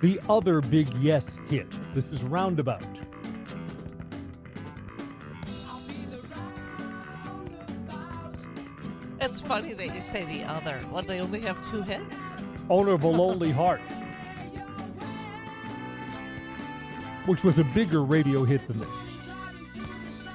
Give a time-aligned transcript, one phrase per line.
[0.00, 1.66] the other big Yes hit.
[1.94, 2.86] This is Roundabout.
[9.20, 10.74] It's funny that you say the other.
[10.90, 12.36] What, they only have two hits?
[12.70, 13.80] Owner of a Lonely Heart,
[17.26, 20.28] which was a bigger radio hit than this.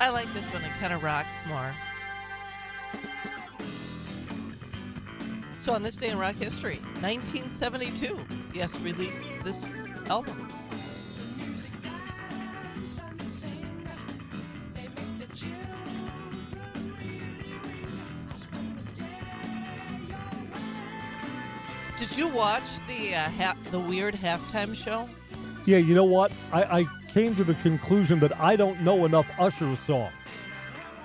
[0.00, 0.62] I like this one.
[0.64, 1.72] It kind of rocks more.
[5.62, 8.18] So on this day in rock history, 1972,
[8.52, 9.70] Yes released this
[10.10, 10.48] album.
[21.96, 25.08] Did you watch the uh, ha- the weird halftime show?
[25.64, 26.32] Yeah, you know what?
[26.52, 30.12] I, I came to the conclusion that I don't know enough Usher songs.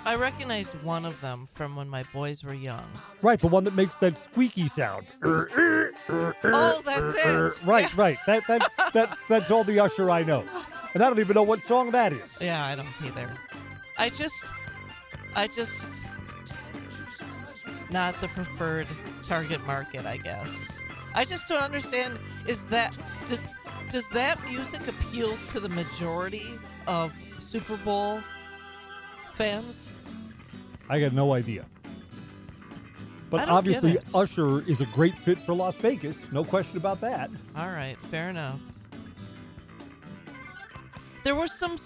[0.07, 2.89] I recognized one of them from when my boys were young.
[3.21, 5.05] Right, the one that makes that squeaky sound.
[5.21, 7.67] Oh, that's it.
[7.67, 8.17] Right, right.
[8.25, 10.45] That that's that's that's all the Usher I know,
[10.93, 12.39] and I don't even know what song that is.
[12.41, 13.35] Yeah, I don't either.
[13.97, 14.53] I just,
[15.35, 16.05] I just,
[17.89, 18.87] not the preferred
[19.23, 20.81] target market, I guess.
[21.15, 22.17] I just don't understand.
[22.45, 23.51] Is that does
[23.89, 26.45] does that music appeal to the majority
[26.87, 28.23] of Super Bowl
[29.37, 29.93] fans?
[30.89, 31.65] I got no idea.
[33.29, 33.97] But obviously.
[34.15, 36.31] Usher is a great fit for Las Vegas.
[36.31, 37.29] No question about that.
[37.55, 38.59] All right, fair enough.
[41.23, 41.77] There was some,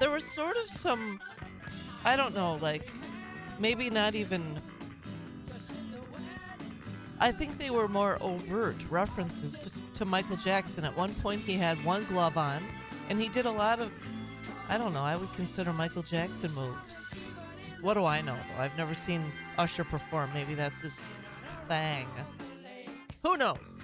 [0.00, 1.20] there was sort of some,
[2.04, 2.90] I don't know, like
[3.58, 4.60] maybe not even.
[7.22, 10.84] I think they were more overt references to, to Michael Jackson.
[10.84, 12.62] At one point, he had one glove on,
[13.10, 13.92] and he did a lot of,
[14.70, 17.12] I don't know, I would consider Michael Jackson moves.
[17.80, 18.36] What do I know?
[18.56, 19.20] I've never seen
[19.58, 20.30] Usher perform.
[20.32, 21.04] Maybe that's his
[21.66, 22.06] thing.
[23.24, 23.82] Who knows?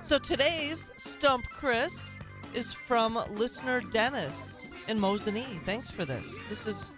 [0.00, 2.16] So today's Stump Chris
[2.54, 5.60] is from listener Dennis in Mosinee.
[5.66, 6.42] Thanks for this.
[6.48, 6.94] This is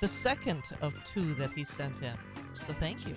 [0.00, 2.14] the second of two that he sent in.
[2.52, 3.16] So thank you.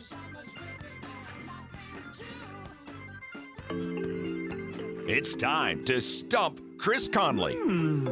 [5.09, 8.09] It's time to stump Chris Conley hmm.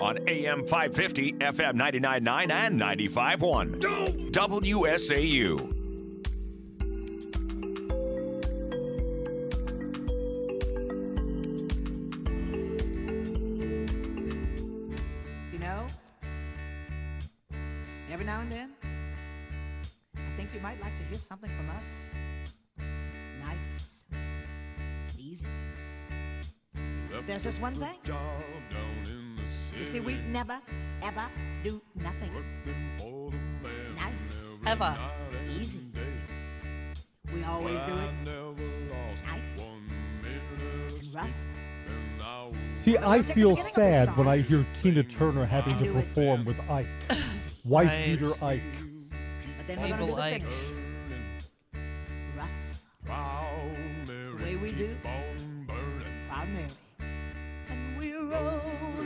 [0.00, 4.32] on AM 550, FM 99.9, and 95.1.
[4.32, 5.77] WSAU.
[27.38, 27.94] There's just one thing.
[29.78, 30.58] You see, we never,
[31.04, 31.24] ever
[31.62, 32.32] do nothing.
[33.94, 34.98] Nice, Eva.
[35.48, 35.78] easy.
[37.32, 38.10] We always do it
[39.24, 39.62] nice
[40.24, 41.30] and rough.
[42.74, 45.78] See, I Take the feel beginning of the sad when I hear Tina Turner having
[45.78, 46.88] to perform with Ike,
[47.64, 48.04] wife Right.
[48.18, 48.62] beater Ike.
[49.58, 50.42] But then we're gonna do the Ike.
[50.42, 50.72] finish.
[52.36, 52.82] Rough.
[54.08, 54.96] It's the way we do.
[55.04, 56.66] Proud Mary.
[58.10, 58.97] We're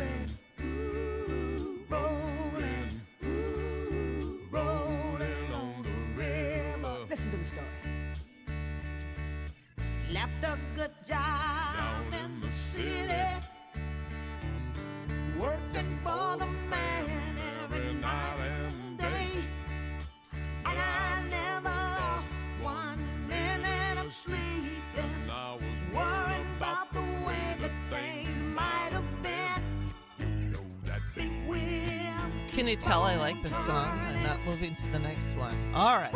[32.62, 33.98] Can you tell I like this song?
[34.06, 35.56] I'm not moving to the next one.
[35.74, 36.12] All right.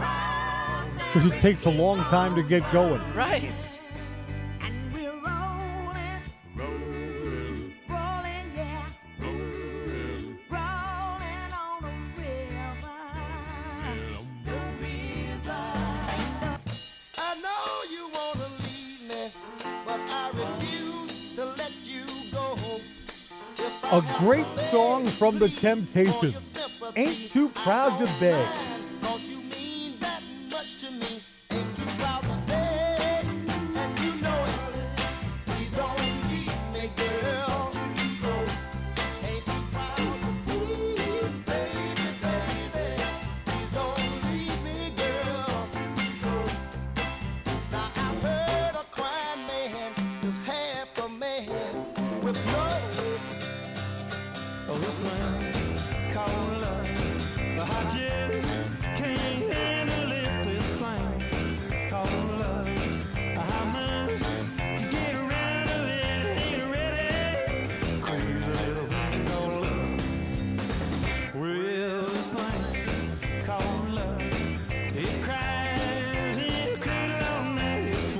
[0.95, 3.03] Because it takes a long time to get going.
[3.15, 3.81] Right.
[23.93, 26.59] A great song from the Temptations.
[26.97, 28.76] Ain't too proud to beg.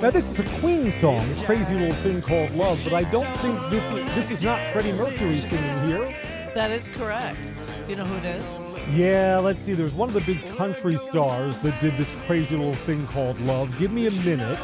[0.07, 3.59] Now this is a Queen song, "Crazy Little Thing Called Love," but I don't think
[3.69, 6.15] this is this is not Freddie Mercury singing here.
[6.55, 7.37] That is correct.
[7.85, 8.71] Do you know who it is?
[8.89, 9.73] Yeah, let's see.
[9.73, 13.77] There's one of the big country stars that did this crazy little thing called Love.
[13.77, 14.57] Give me a minute.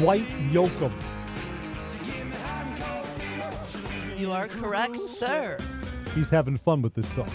[0.00, 0.92] Dwight Yoakam.
[4.18, 5.56] You are correct, sir.
[6.14, 7.30] He's having fun with this song.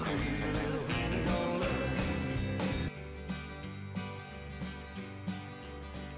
[0.00, 2.90] Crazy little thing called love.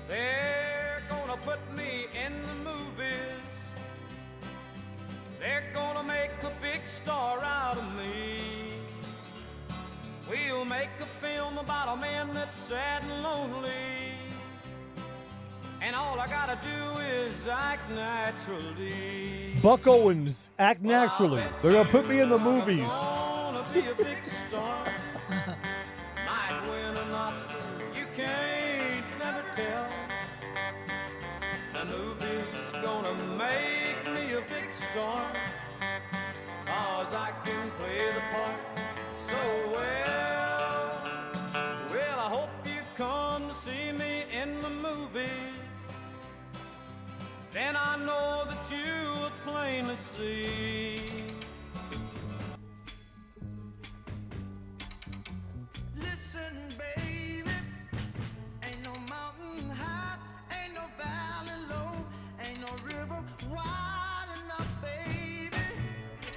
[0.08, 3.74] They're gonna put me in the movies.
[5.38, 8.40] They're gonna make a big star out of me.
[10.30, 13.89] We'll make a film about a man that's sad and lonely.
[15.82, 19.54] And all I gotta do is act naturally.
[19.62, 21.42] Buck Owens, act naturally.
[21.62, 22.88] They're gonna put me in the movies.
[22.88, 24.20] Gonna be a big
[47.52, 51.00] Then I know that you will plainly see.
[55.98, 57.50] Listen, baby,
[58.62, 60.16] ain't no mountain high,
[60.62, 61.92] ain't no valley low,
[62.46, 63.20] ain't no river
[63.50, 65.56] wide enough, baby.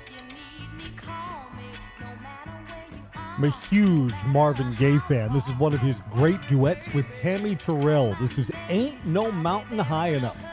[0.09, 1.69] You need me, call me,
[1.99, 3.35] no matter where you are.
[3.37, 5.31] I'm a huge Marvin Gaye fan.
[5.31, 8.17] This is one of his great duets with Tammy Terrell.
[8.19, 10.52] This is Ain't No Mountain High Enough.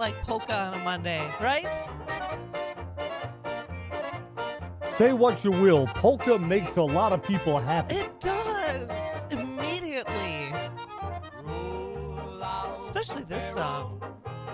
[0.00, 1.68] Like polka on a Monday, right?
[4.86, 7.96] Say what you will, polka makes a lot of people happy.
[7.96, 10.54] It does immediately,
[12.80, 14.02] especially this song.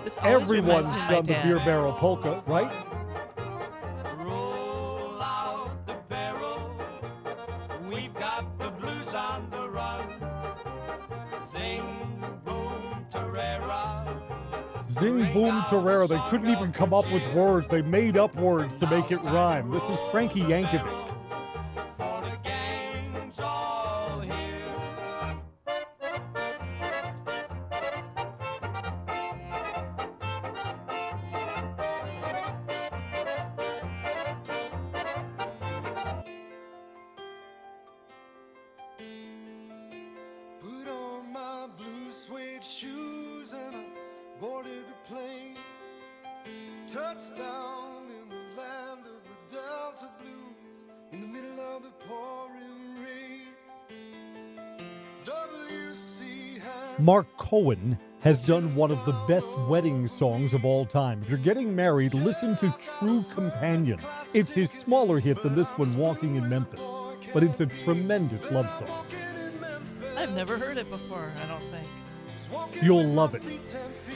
[0.03, 2.71] This always Everyone's reminds me of my done the beer barrel polka, right?
[15.37, 16.09] Boom Terrera.
[16.09, 17.67] They couldn't even come up with words.
[17.67, 19.69] They made up words to make it rhyme.
[19.69, 20.96] This is Frankie Yankovic.
[47.07, 50.83] Touchdown in the land of the Delta Blues
[51.13, 53.53] in the middle of the pouring rain.
[56.99, 61.21] Marc Cohn has done one of the best wedding songs of all time.
[61.21, 63.99] If you're getting married, listen to True Companion.
[64.33, 66.81] It's his smaller hit than this one, Walking in Memphis,
[67.33, 69.05] but it's a tremendous love song.
[70.17, 71.87] I've never heard it before, I don't think.
[72.81, 73.41] You'll love it.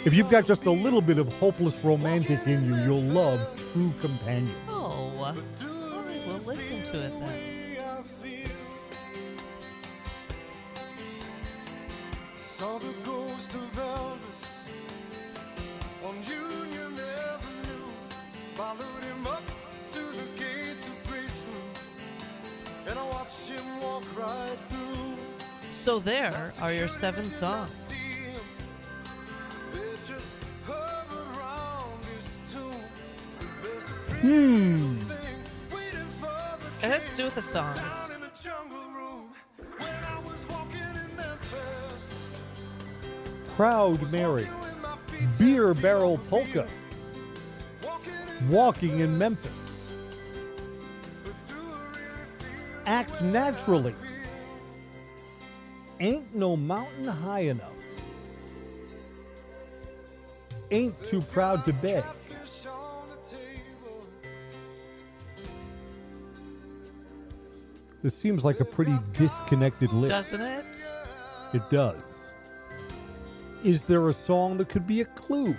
[0.05, 3.39] If you've got just a little bit of hopeless romantic in you, you'll love
[3.73, 4.55] True Companion.
[4.67, 5.35] Oh, all right,
[6.27, 7.57] we'll listen to it then.
[12.39, 14.45] Saw the ghost of Elvis
[16.05, 17.91] on Union Avenue.
[18.53, 19.43] Followed him up
[19.87, 21.77] to the gates of Graceland,
[22.87, 25.17] and I watched him walk right through.
[25.71, 27.90] So there are your seven songs.
[34.21, 34.93] Hmm.
[34.93, 35.35] thing
[35.73, 36.07] waiting
[36.83, 37.75] It has to do with the songs.
[37.77, 39.29] down in the jungle room
[39.79, 42.23] when I was walking in Memphis.
[43.55, 46.67] Proud Mary, With my feet Beer Barrel Polka,
[48.47, 49.89] walking in, Memphis,
[51.23, 53.95] but do I really feel Act Naturally,
[55.99, 57.73] Ain't No Mountain High Enough.
[60.69, 62.03] Ain't Too Proud to Beg.
[68.01, 70.11] This seems like a pretty disconnected list.
[70.11, 70.91] Doesn't it?
[71.53, 72.33] It does.
[73.63, 75.55] Is there a song that could be a clue?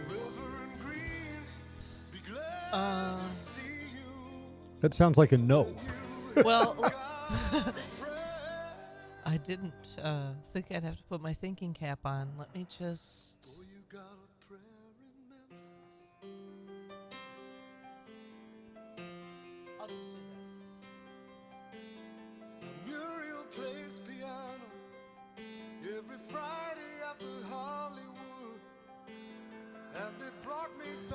[2.72, 3.20] Uh,
[4.80, 5.72] That sounds like a no.
[6.36, 6.74] well,
[9.24, 9.72] I didn't
[10.02, 12.30] uh, think I'd have to put my thinking cap on.
[12.36, 13.38] Let me just.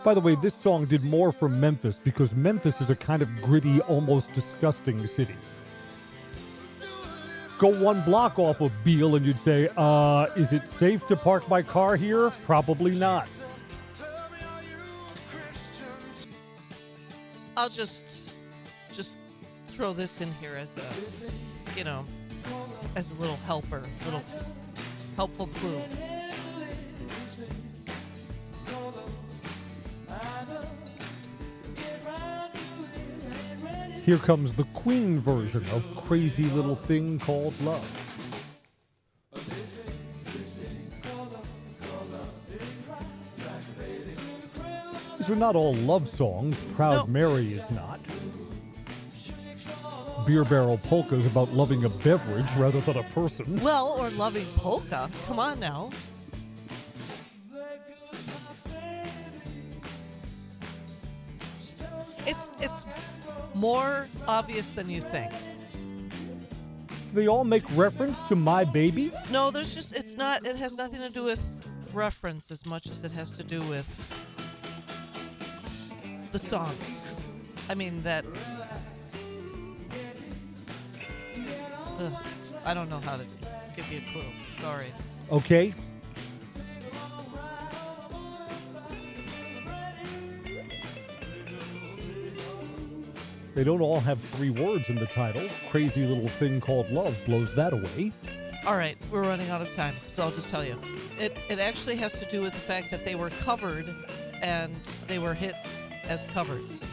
[0.04, 3.42] By the way, this song did more for Memphis because Memphis is a kind of
[3.42, 5.36] gritty, almost disgusting city.
[7.60, 11.50] Go one block off of Beale and you'd say, uh, is it safe to park
[11.50, 12.30] my car here?
[12.46, 13.28] Probably not.
[17.58, 18.34] I'll just
[18.94, 19.18] just
[19.68, 22.06] throw this in here as a you know
[22.96, 24.24] as a little helper, little
[25.16, 25.82] helpful clue.
[34.08, 37.86] Here comes the Queen version of Crazy Little Thing Called Love.
[45.18, 46.58] These are not all love songs.
[46.74, 47.08] Proud No.
[47.08, 48.00] Mary is not.
[50.26, 53.62] Beer Barrel Polka is about loving a beverage rather than a person.
[53.62, 55.10] Well, or loving polka.
[55.26, 55.90] Come on now.
[62.26, 62.86] It's it's
[63.58, 65.32] more obvious than you think.
[67.14, 69.12] They all make reference to My Baby.
[69.32, 71.42] No, there's just it's not it has nothing to do with
[71.94, 73.88] reference as much as it has to do with
[76.32, 77.16] the songs.
[77.70, 78.26] I mean that
[82.00, 82.14] Ugh,
[82.66, 83.26] I don't know how to
[83.76, 84.22] give you a clue.
[84.62, 84.88] Sorry.
[85.32, 85.74] Okay.
[93.58, 95.42] They don't all have three words in the title.
[95.72, 98.12] Crazy Little Thing Called Love blows that away.
[98.68, 100.80] All right, we're running out of time, so I'll just tell you.
[101.18, 103.96] It it actually has to do with the fact that they were covered
[104.44, 104.76] and
[105.08, 106.86] they were hits as covers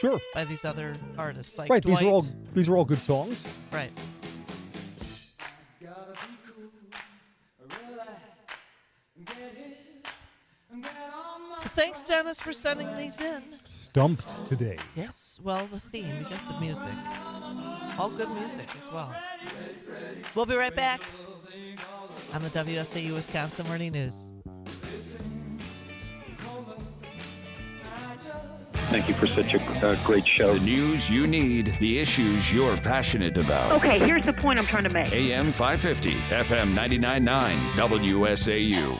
[0.00, 0.20] Sure.
[0.34, 1.98] by these other artists like right, Dwight.
[1.98, 3.44] these are all these are all good songs.
[3.72, 3.90] right.
[11.76, 13.42] Thanks, Dennis, for sending these in.
[13.64, 14.78] Stumped today.
[14.94, 16.88] Yes, well, the theme, you got the music.
[17.98, 19.14] All good music as well.
[20.34, 21.02] We'll be right back
[22.32, 24.26] on the WSAU Wisconsin Morning News.
[28.88, 30.54] Thank you for such a uh, great show.
[30.54, 33.72] The news you need, the issues you're passionate about.
[33.72, 35.12] Okay, here's the point I'm trying to make.
[35.12, 38.98] AM 550, FM 999, WSAU.